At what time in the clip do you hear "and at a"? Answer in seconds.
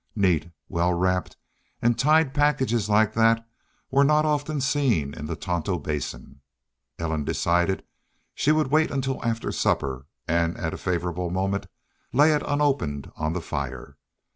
10.27-10.77